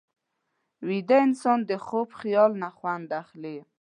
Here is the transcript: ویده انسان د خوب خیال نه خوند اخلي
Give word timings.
ویده 0.87 1.17
انسان 1.27 1.59
د 1.69 1.71
خوب 1.85 2.07
خیال 2.19 2.51
نه 2.61 2.69
خوند 2.77 3.07
اخلي 3.21 3.57